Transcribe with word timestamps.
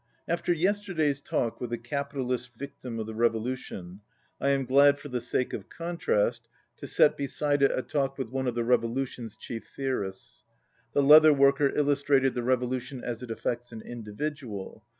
After 0.27 0.51
yesterday's 0.51 1.21
talk 1.21 1.61
with 1.61 1.71
a 1.71 1.77
capitalist 1.77 2.55
victim 2.55 2.97
of 2.97 3.05
the 3.05 3.13
revolution, 3.13 3.99
I 4.39 4.49
am 4.49 4.65
glad 4.65 4.97
for 4.97 5.09
the 5.09 5.21
sake 5.21 5.53
of 5.53 5.69
contrast 5.69 6.47
to 6.77 6.87
set 6.87 7.15
beside 7.15 7.61
it 7.61 7.69
a 7.71 7.83
talk 7.83 8.17
with 8.17 8.31
one 8.31 8.47
of 8.47 8.55
the 8.55 8.63
revolution's 8.63 9.37
ichief 9.37 9.65
theorists. 9.75 10.43
The 10.93 11.03
leather 11.03 11.31
worker 11.33 11.69
illustrated 11.75 12.33
the 12.33 12.41
revolution 12.41 13.03
as 13.03 13.21
it 13.21 13.29
affects 13.29 13.71
an 13.71 13.81
individual. 13.83 14.83